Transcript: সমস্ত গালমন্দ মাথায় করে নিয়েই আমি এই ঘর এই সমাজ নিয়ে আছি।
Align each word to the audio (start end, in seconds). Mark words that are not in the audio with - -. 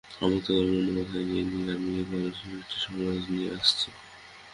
সমস্ত 0.09 0.47
গালমন্দ 0.49 0.87
মাথায় 0.97 1.25
করে 1.25 1.43
নিয়েই 1.49 1.71
আমি 1.75 1.89
এই 1.99 2.05
ঘর 2.09 2.23
এই 2.27 2.79
সমাজ 2.83 3.19
নিয়ে 3.29 3.49
আছি। 3.57 3.89